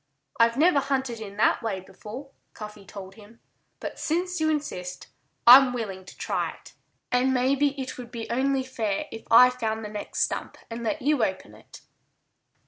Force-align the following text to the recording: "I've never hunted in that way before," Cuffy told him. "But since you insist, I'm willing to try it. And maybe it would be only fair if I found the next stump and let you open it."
"I've 0.39 0.57
never 0.57 0.79
hunted 0.79 1.19
in 1.21 1.37
that 1.37 1.61
way 1.61 1.79
before," 1.79 2.31
Cuffy 2.55 2.85
told 2.85 3.13
him. 3.13 3.39
"But 3.79 3.99
since 3.99 4.41
you 4.41 4.49
insist, 4.49 5.05
I'm 5.45 5.73
willing 5.73 6.05
to 6.05 6.17
try 6.17 6.53
it. 6.53 6.73
And 7.11 7.35
maybe 7.35 7.79
it 7.79 7.99
would 7.99 8.09
be 8.09 8.27
only 8.31 8.63
fair 8.63 9.05
if 9.11 9.27
I 9.29 9.51
found 9.51 9.85
the 9.85 9.89
next 9.89 10.23
stump 10.23 10.57
and 10.71 10.81
let 10.81 11.03
you 11.03 11.23
open 11.23 11.53
it." 11.53 11.81